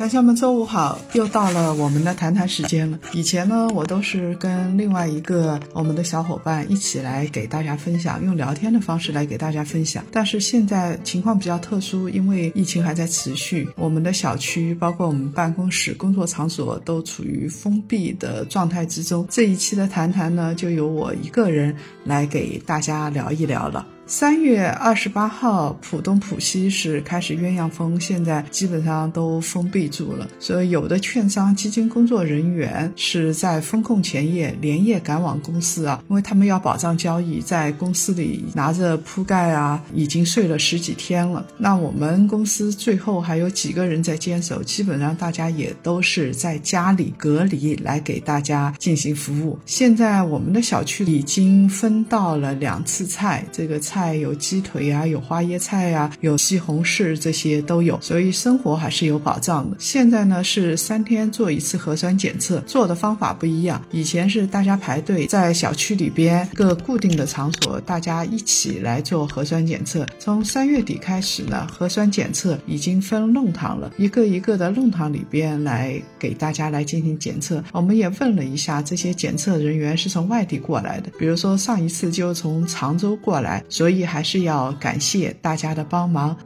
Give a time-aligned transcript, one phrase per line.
[0.00, 0.98] 同学们，周五好！
[1.12, 2.98] 又到了我们的谈谈时间了。
[3.12, 10.02] 以前呢，我都是跟另外一个我们的小伙伴一起来给大家分享，用聊天的方式来给大家分享。
[10.10, 19.26] 但是现在情况比较特殊，因为疫情还在持续，我们的小区包括我们办公室、工作场所都处于封闭的状态之中。
[19.28, 23.86] 这一期的谈谈呢，就由我一个人来给大家聊一聊了。
[24.10, 30.28] 三月二十八号，浦东、浦西是开始鸳鸯封，现在基本上都封闭住了。
[30.40, 41.46] 所以，有的券商、基金工作人员是在风控前夜连夜赶往公司啊，因为他们要保障交易，在公司里拿着铺盖啊，已经睡了十几天了。
[41.56, 49.56] 那我们公司最后还有几个人在坚守，基本上大家也都是在家里隔离来给大家进行服务。
[49.66, 53.99] 现在我们的小区已经分到了两次菜，这个菜。
[54.00, 59.76] 菜有鸡腿啊，有花椰菜呀，有西红柿，这些都有，所以生活还是有保障的。
[59.78, 63.82] 现在呢是三天做一次核酸检测，做的方法不一样。
[63.90, 70.06] 以前是大家排队在小区里边各固定的场所，大家一起来做核酸检测。
[70.18, 77.62] 从三月底开始呢，核酸检测已经分弄堂了，一个一个的弄堂里边来给大家来进行检测。
[77.72, 83.89] 我们也问了一下，这些检测人员是从外地过来的，比如说上一次就从常州过来，所以。
[83.90, 86.36] 所以还是要感谢大家的帮忙。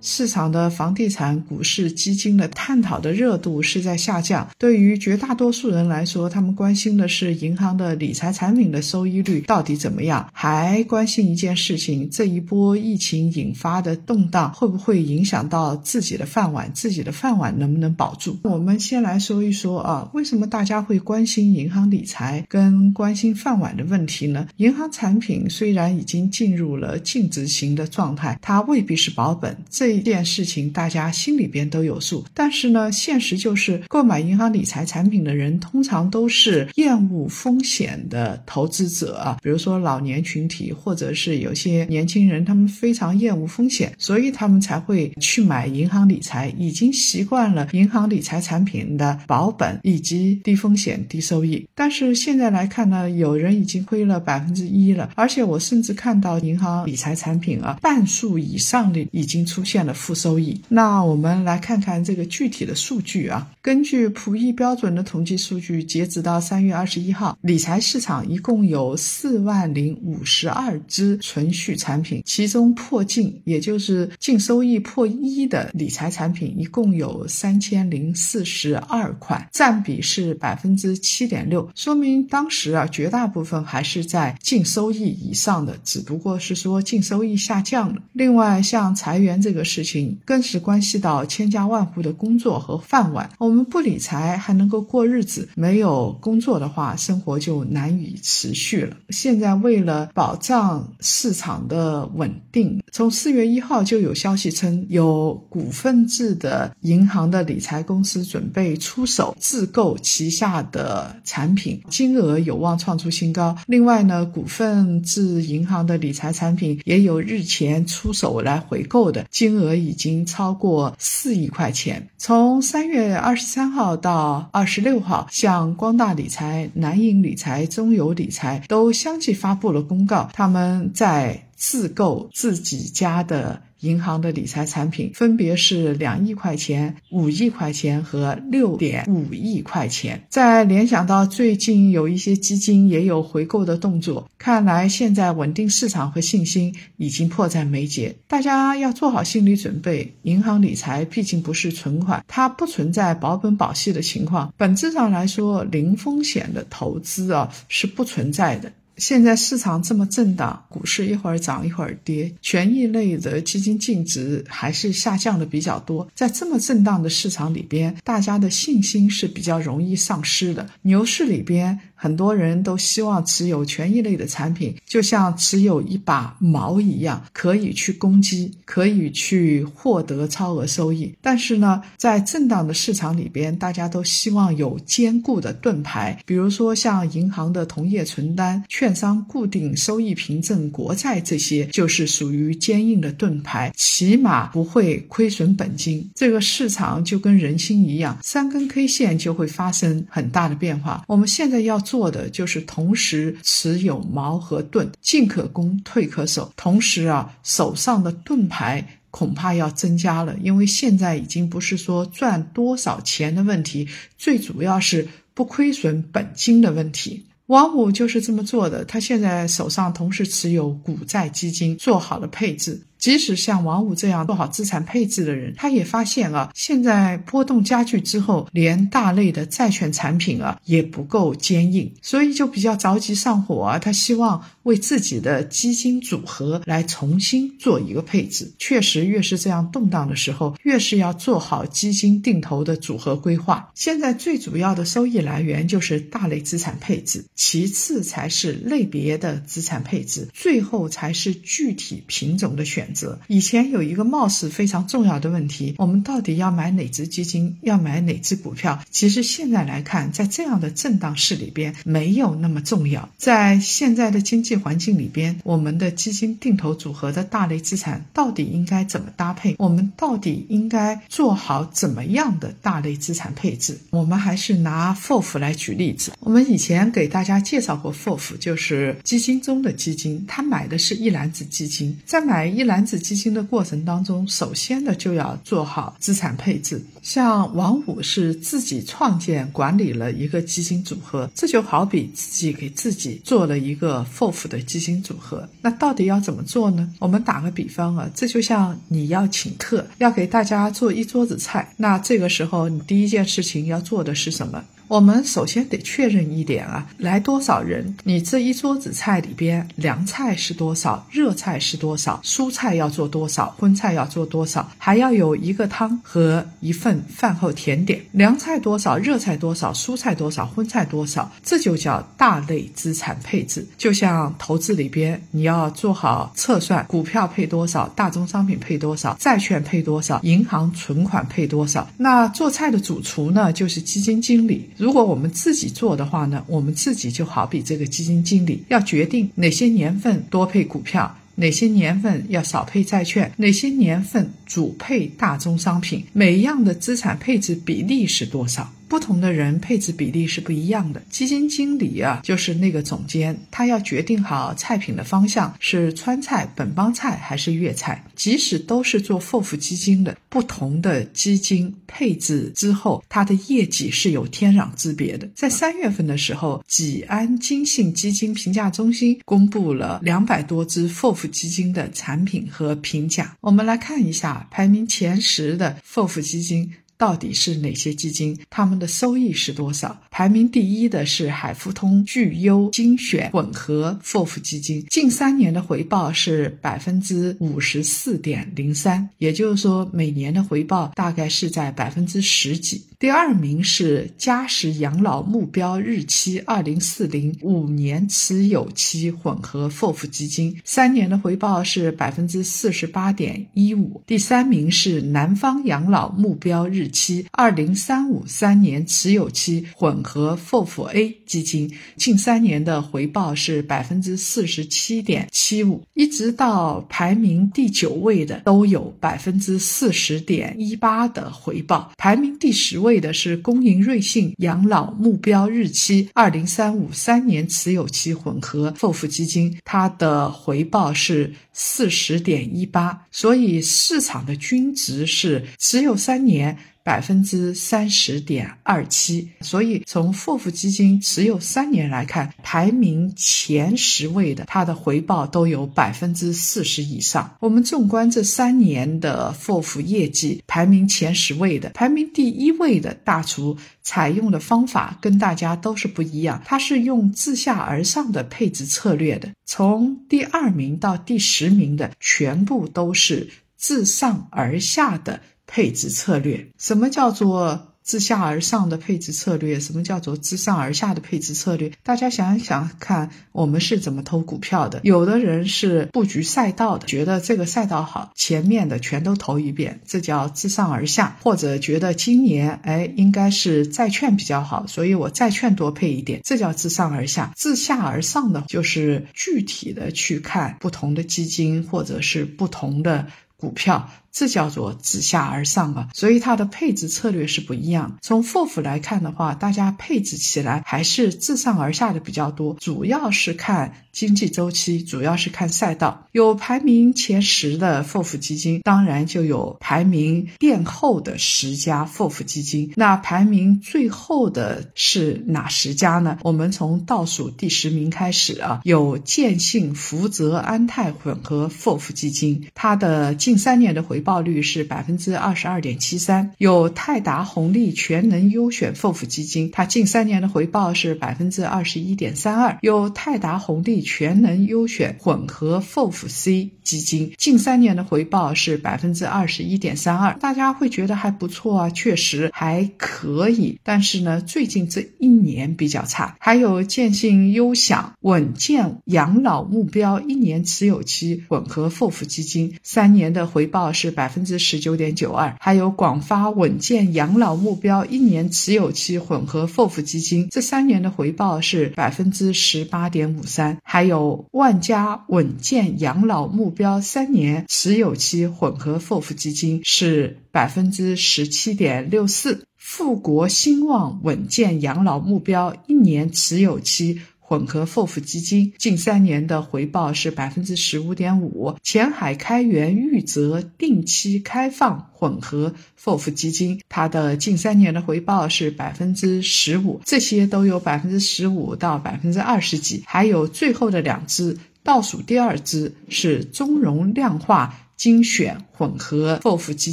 [0.00, 4.48] 市场的房地产、股市、基金的探讨的热度是在下降。
[4.58, 16.72] 对于绝大多数人来说，他们关心的是银行的理财产品的收益率到底怎么样，还关心一件事情：这一波疫情引发的动荡会不会影响到自己的饭碗？
[16.72, 18.38] 自己的饭碗能不能保住？
[18.44, 24.48] 我们先来说一说啊，为什么大家会关心银行理财跟关心饭碗的问题呢？
[24.56, 29.56] 银行产品虽然已经进入了净值型的状态，它未必是保本。
[29.68, 51.66] 这这件事情大家心里边都有数，但是呢，现实就是购买银行理财产品的人通常都是厌恶风险的投资者啊，比如说老年群体，或者是有些年轻人，他们非常厌恶风险，所以他们才会去买银行理财，已经习惯了银行理财产品的保本以及低风险低收益。
[51.74, 59.79] 但是现在来看呢，有人已经亏了百分之一了，而且我甚至看到银行理财产品啊，半数以上的已经出现。
[59.84, 63.50] 了负收益，那我们来看看这个具体的数据啊。
[63.62, 88.02] 根据普益标准的统计数据，截止到三月二十一号，理财市场一共有四万零五十二只存续产品，其中破净，也就是净收益破一的理财产品，一共有三千零四十二款，占比是百分之七点六，说明当时啊，绝大部分还是在净收益以上的，只不过是说净收益下降了。
[88.12, 89.60] 另外，像裁员这个。
[89.70, 93.30] 事情更是关系到千家万户的工作和饭碗。
[93.38, 98.96] 我们不理财还能够过日子，没有工作的话，生活就难以持续了。
[99.10, 113.56] 现在为了保障市场的稳定，从四月一号就有消息称，有股份制的银行的理财公司准备出手自购旗下的产品，金额有望创出新高。
[113.66, 119.59] 另外呢，股份制银行的理财产品也有日前出手来回购的金额。
[119.60, 122.08] 额已经超过四亿块钱。
[122.18, 133.62] 从三月二十三号到二十六号，像光大理财、南银理财、中邮理财都相继发布了公告，他们在自购自己家的。
[133.80, 140.22] 银行的理财产品分别是两亿块钱、五亿块钱和六点五亿块钱。
[140.28, 148.14] 再联想到最近有一些基金也有回购的动作，看来现在稳定市场和信心已经迫在眉睫。
[148.28, 154.52] 大家要做好心理准备，银行理财毕竟不是存款，它不存在保本保息的情况。
[154.56, 158.70] 本质上来说，零风险的投资啊是不存在的。
[158.96, 166.08] 现在市场这么震荡，股市一会儿涨一会儿跌，权益类的基金净值还是下降的比较多。
[166.14, 170.68] 在这么震荡的市场里边，大家的信心是比较容易丧失的。
[170.82, 171.78] 牛市里边。
[172.00, 181.14] 很多人都希望持有权益类的产品，就像持有一把矛一样，可以去攻击，可以去获得超额收益。
[181.20, 196.10] 但是呢，在震荡的市场里边，大家都希望有坚固的盾牌，比如说像银行的同业存单、券商固定收益凭证、国债这些，就是属于坚硬的盾牌，起码不会亏损本金。
[196.14, 201.04] 这个市场就跟人心一样，三根 K 线就会发生很大的变化。
[201.06, 206.52] 我们现在要做的就是同时持有矛和盾，进可攻，退可守。
[206.54, 217.26] 同时啊，手上的盾牌恐怕要增加了，因为现在已经不是说赚多少钱的问题，最主要是不亏损本金的问题。
[217.46, 222.80] 王五就是这么做的，他现在手上同时持有股债基金，做好了配置。
[223.00, 233.78] 即使像王五这样做好资产配置的人，他也发现啊，现在波动加剧之后，连大类的债券产品啊也不够坚硬，所以就比较着急上火啊。
[233.78, 238.52] 他希望为自己的基金组合来重新做一个配置。
[238.58, 243.70] 确实，越是这样动荡的时候，越是要做好基金定投的组合规划。
[243.74, 252.89] 现在最主要的收益来源就是大类资产配置，其次才是类别的资产配置，最后才是具体品种的选。
[252.92, 258.82] 择以前有一个貌似非常重要的问题，我们到底要买哪只基金，要买哪只股票？
[258.90, 263.08] 其实现在来看，在这样的震荡市里边，没有那么重要。
[263.16, 269.54] 在现在的经济环境里边，我们的基金定投组合的大类资产到底应该怎么搭配？
[269.58, 273.78] 我们到底应该做好怎么样的大类资产配置？
[273.90, 276.12] 我们还是拿 FOF 来举例子。
[276.20, 282.79] 我们以前给大家介绍过 FOF，就是基金中的基金，他买的是一篮子基金，在买一篮。
[282.84, 286.82] 子基金的过程当中，首先呢就要做好资产配置。
[287.02, 295.48] 像王五是自己创建管理了一个基金组合，这就好比自己给自己做了一个 FOF 的基金组合。
[295.62, 296.92] 那到底要怎么做呢？
[296.98, 304.62] 我们打个比方啊，这就像你要请客，要给大家做一桌子菜，那这个时候你第一件事情要做的是什么？
[304.90, 307.94] 我们首先得确认一点啊，来多少人？
[308.02, 311.06] 你这一桌子菜里边，凉菜是多少？
[311.12, 312.20] 热菜是多少？
[312.24, 313.54] 蔬菜要做多少？
[313.56, 314.68] 荤菜要做多少？
[314.78, 318.00] 还要有一个汤和一份饭后甜点。
[318.10, 318.98] 凉菜多少？
[318.98, 319.72] 热菜多少？
[319.72, 320.44] 蔬菜多少？
[320.44, 321.30] 荤菜多少？
[321.44, 323.64] 这就叫大类资产配置。
[323.78, 327.86] 就像投资里边，你要做好测算，股票配多少？
[327.90, 329.16] 大宗商品配多少？
[329.20, 330.18] 债券配多少？
[330.24, 331.88] 银行存款配多少？
[331.96, 334.68] 那做菜的主厨呢，就是基金经理。
[334.80, 348.72] 如果我们自己做的话呢，我们自己就好比这个基金经理，要决定哪些年份多配股票，哪些年份要少配债券，哪些年份主配大宗商品，每一样的资产配置比例是多少。
[348.90, 351.00] 不同的人配置比例是不一样的。
[351.08, 358.04] 基金经理啊，就是那个总监，他要决定好菜品的方向是川菜、本帮菜还是粤菜。
[358.16, 365.30] 即使都是做 FOF 基金的，不同的基金配置之后，它的业绩是有天壤之别的。
[365.36, 373.36] 在三月份的时候，济安金信基金评价中心公布了两百多只 FOF 基金的产品和评价。
[373.40, 376.72] 我们来看一下排名前十的 FOF 基金。
[377.00, 378.38] 到底是哪些基金？
[378.50, 379.98] 他们的收益是多少？
[380.10, 392.84] 排名第一的是海富通聚优精选混合 FOF 基金，近三年的回报是百分之五十四点零三，也就是说每年的回报大概是在百分之十几。
[393.00, 404.02] 第二名是嘉实养老目标日期二零四零五年持有期混合 FOF 基金，三年的回报是百分之四十八点一五。
[404.06, 422.89] 第三名是南方养老目标日期二零三五三年持有期混合 FOF A 基金，近三年的回报是百分之四十七点七五，一直到排名第九位的都有百分之四十点一八的回报，排名第十位。
[422.90, 436.58] 为的是工银瑞信养老目标日期二零三五三年持有期混合 FOF 基金，它的回报是四十点一八，所以市场的均值是持有三年。
[436.82, 447.36] 百分之三十点二七，所以从 FOF 基金持有三年来看，排名前十位的，它的回报都有百分之四十以上。
[447.40, 465.20] 我们纵观这三年的 FOF 业绩，排名前十位的，排名第一位的大厨采用的方法跟大家都是不一样，它是用自下而上的配置策略的，从第二名到第十名的全部都是自上而下的。
[465.52, 469.58] 配置策略，什么叫做自下而上的配置策略？
[469.58, 471.72] 什么叫做自上而下的配置策略？
[471.82, 474.78] 大家想一想看，我们是怎么投股票的？
[474.84, 487.32] 有的人是布局赛道的，觉得这个赛道好，前面的全都投一遍，这叫自上而下；或者觉得今年哎应该是债券比较好，所以我债券多配一点，这叫自上而下。
[487.34, 493.90] 自下而上的就是具体的去看不同的基金或者是不同的股票。
[494.12, 497.98] 这叫做自下而上啊，所以它的配置策略是不一样。
[498.02, 506.06] 从 FOF 来看的话，大家配置起来还是自上而下的比较多，主要是看经济周期，主要是看赛道。
[506.12, 512.72] 有排名前十的 FOF 基金，当然就有排名垫后的十家 FOF 基金。
[512.76, 516.18] 那排名最后的是哪十家呢？
[516.22, 540.14] 我们从倒数第十名开始啊，有建信、福泽、安泰混合 FOF 基金，它的近三年的回回报率是百分之二十二点七三，有泰达红利全能优选 FOF 基金，它近三年的回报是百分之二十一点三二；有泰达红利全能优选混合 FOF C 基金，近三年的回报是百分之二十一点三二。
[540.14, 543.60] 大家会觉得还不错啊，确实还可以。
[543.62, 546.16] 但是呢，最近这一年比较差。
[546.18, 553.89] 还有建信优享稳健养老目标一年持有期混合 FOF 基金，三年的回报是。
[553.90, 577.00] 百分之十九点九二，还有广发稳健养老目标一年持有期混合 FOF 基金，这三年的回报是百分之十八点五三，还有万家稳健养老目标三年持有期混合 FOF 基金是百分之十七点六四，富国兴旺稳健养老目标一年持有期。
[577.30, 599.72] 混合 FOF 基金近三年的回报是百分之十五点五，前海开源裕泽定期开放混合 FOF 基金，它的近三年的回报是百分之十五，这些都有百分之十五到百分之二十几，还有最后的两只，倒数第二只是中融量化精选混合 FOF 基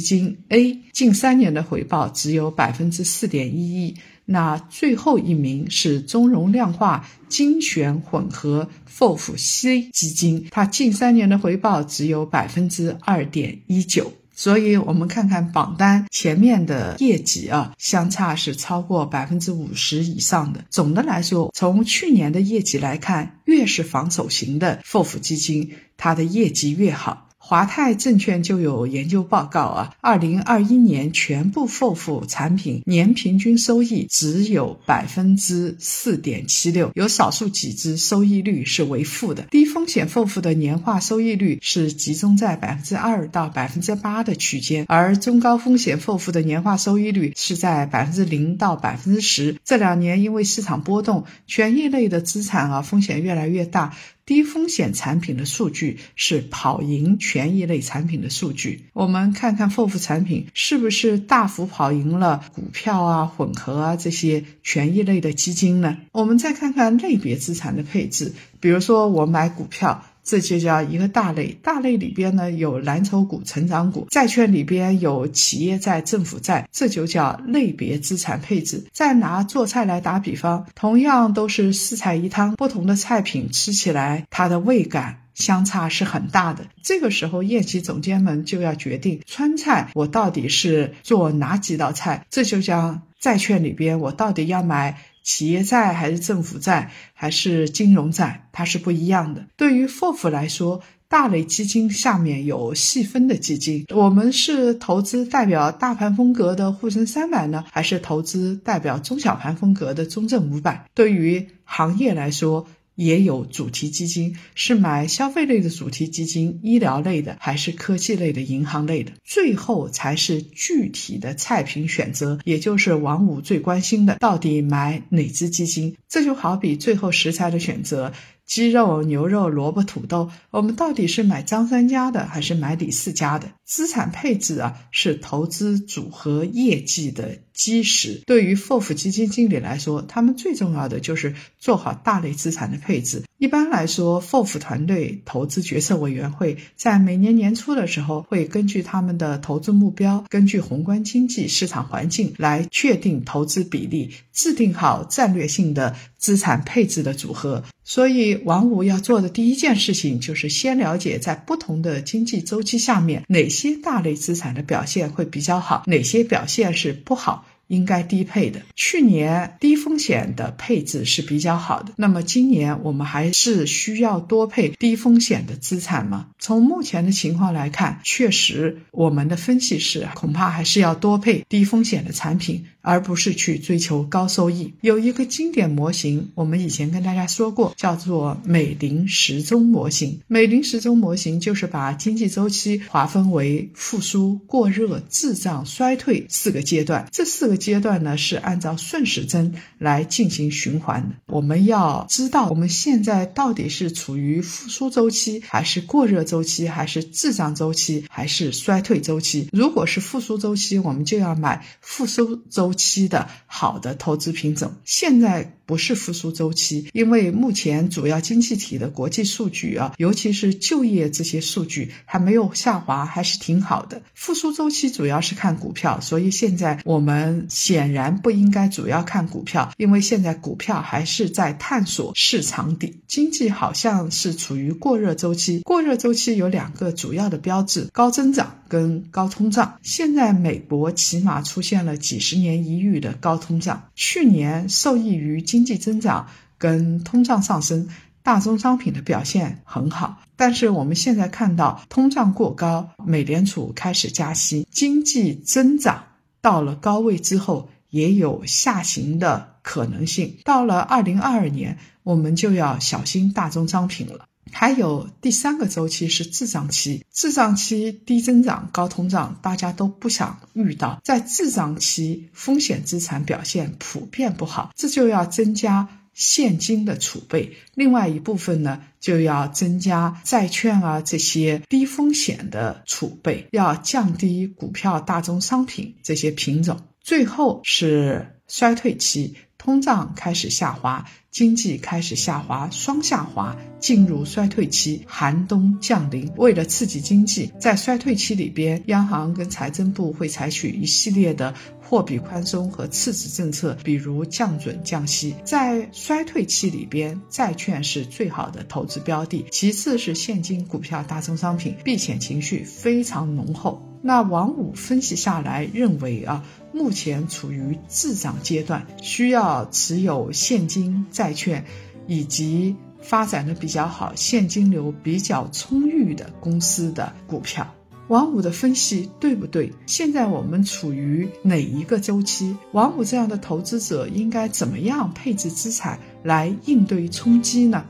[0.00, 3.96] 金 A，近三年的回报只有百分之四点一一。
[4.30, 14.12] 那最后一名是中融量化精选混合 FOF C 基金，它近三年的回报只有百分之二点一九。
[14.34, 20.64] 所以，我们看看榜单前面的业绩啊，相差是超过百分之五十以上的。
[20.70, 27.27] 总的来说，从去年的业绩来看，越是防守型的 FOF 基金，它的业绩越好。
[27.48, 39.44] 华泰证券就有研究报告啊，二零二一年全部 FOF 产品年平均收益只有百分之四点七六，有少数几只收益率是为负的。
[39.44, 49.56] 低风险 FOF 的年化收益率是集中在百分之二到百分之八的区间，而中高风险 FOF 的年化收益率是在百分之零到百分之十。
[49.64, 53.94] 这两年因为市场波动，权益类的资产啊风险越来越大。
[54.28, 58.84] 低风险产品的数据是跑赢权益类产品的数据。
[58.92, 65.96] 我们看看 FOF 产品是不是大幅跑赢了股票啊、混合啊这些权益类的基金呢？
[66.12, 70.04] 我们再看看类别资产的配置，比如说我买股票。
[70.28, 78.84] 这就叫一个大类，大类里边呢有蓝筹股、成长股，债券里边有企业债、政府债，这就叫类别资产配置。
[78.92, 86.66] 再拿做菜来打比方，同样都是四菜一汤，不同的菜品吃起来它的味感相差是很大的。
[86.82, 94.98] 这个时候，宴席总监们就要决定川菜我到底是做哪几道菜，这就叫债券里边我到底要买。
[95.28, 99.44] 企业债还是政府债还是金融债，它是不一样的。
[99.58, 110.86] 对于 FOF 来说，大类基金下面有细分的基金，我们是投资代表大盘风格的沪深三百呢，还是投资代表中小盘风格的中证五百？
[110.94, 112.66] 对于行业来说。
[112.98, 119.12] 也有主题基金，是买消费类的主题基金、医疗类的，还是科技类的、银行类的？
[119.24, 125.94] 最后才是具体的菜品选择，也就是王五最关心的，到底买哪只基金？
[126.08, 128.12] 这就好比最后食材的选择。
[128.44, 133.52] 鸡肉、牛肉、萝卜、土豆，我们到底是买张三家的还是买李四家的？
[133.62, 138.22] 资产配置啊，是投资组合业绩的基石。
[138.24, 143.24] 对于 FOF 基金经理来说，他们最重要的就是做好大类资产的配置。
[143.36, 157.64] 一般来说，FOF 团队投资决策委员会在每年年初的时候，会根据他们的投资目标，根据宏观经济市场环境来确定投资比例，制定好战略性的资产配置的组合。
[157.84, 167.46] 所以，王五要做的第一件事情就是先了解在不同的经济周期下面哪些大类资产的表现会比较好，哪些表现是不好。
[167.68, 168.60] 应该低配的。
[168.74, 176.26] 去年低风险的配置是比较好的，那么今年我们还是需要多配低风险的资产吗？
[176.38, 184.72] 从目前的情况来看，确实我们的分析是恐怕还是要多配低风险的产品，而不是去追求高收益。
[184.80, 190.20] 有一个经典模型，我们以前跟大家说过，叫做美林时钟模型。
[190.26, 197.06] 美林时钟模型就是把经济周期划分为复苏、过热、滞胀、衰退四个阶段。
[197.12, 201.16] 这四个阶段呢，是按照顺时针来进行循环的。
[201.26, 209.48] 我们要知道，我们现在到底是处于复苏周期，还是过热周期，还是滞胀周期，还是衰退周期？
[209.52, 214.72] 如果是复苏周期，我们就要买复苏周期的好的投资品种。
[214.84, 224.00] 现在不是复苏周期，因为目前主要经济体的国际数据啊，尤其是就业这些数据还没有下滑，还是挺好的。
[224.14, 233.00] 复苏周期主要是看股票，所以现在我们显然不应该主要看股票，因为现在股票还是在探索市场底。
[233.06, 239.76] 经济好像是处于过热周期，过热周期有两个主要的标志：高增长跟高通胀。
[239.82, 247.88] 现在美国起码出现了几十年一遇的高通胀，去年受益于经经济增长跟通胀上升。
[248.22, 256.04] 大宗商品的表现很好，但是我们现在看到通胀过高，美联储开始加息，经济增长
[256.40, 260.36] 到了高位之后，也有下行的可能性。
[260.44, 264.26] 到了二零二二年，我们就要小心大宗商品了。
[264.52, 271.00] 还有第三个周期是滞胀期，滞胀期低增长、高通胀，大家都不想遇到。
[271.04, 275.88] 在滞胀期，风险资产表现普遍不好，这就要增加。
[276.14, 286.80] 现金的储备，另外一部分呢，就要增加债券啊这些低风险的储备，要降低股票、大宗商品这些品种。
[287.00, 289.36] 最后是衰退期，
[289.68, 296.32] 通胀开始下滑，经济开始下滑，双下滑，进入衰退期，寒冬降临。
[296.38, 301.52] 为了刺激经济，在衰退期里边，央行跟财政部会采取一系列的。
[301.88, 313.82] 货币宽松和刺激政策，比如降准、降息，在衰退期里边，债券是最好的投资标的，其次是现金、股票、大宗商品，避险情绪非常浓厚。
[314.02, 321.64] 那王五分析下来认为啊，目前处于滞涨阶段，需要持有现金、债券，
[322.06, 327.74] 以及发展的比较好、现金流比较充裕的公司的股票。
[328.08, 329.72] 王五的分析对不对？
[329.86, 332.56] 现在我们处于哪一个周期？
[332.72, 337.84] 王五这样的投资者应该怎么样配置资产来应对冲击呢？